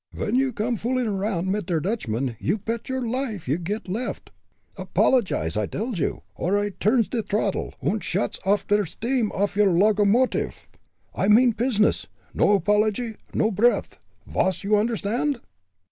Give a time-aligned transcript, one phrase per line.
[0.13, 4.31] "Ven you come foolin' around mit der Dutchman you pet your life you get left.
[4.75, 9.69] Apologize, I dells you, or I turns de throttle, und shuts der sdeam off your
[9.71, 10.65] logermotiff.
[11.13, 13.93] I mean pizness no 'pology, no breathe.
[14.25, 15.39] Vas you understand?"